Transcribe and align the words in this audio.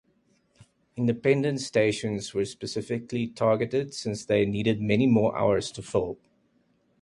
Independent 0.95 1.61
stations 1.61 2.33
were 2.33 2.45
specifically 2.45 3.27
targeted 3.27 3.93
since 3.93 4.25
they 4.25 4.47
needed 4.47 4.81
many 4.81 5.05
more 5.05 5.37
hours 5.37 5.71
to 5.73 5.83
fill. 5.83 6.17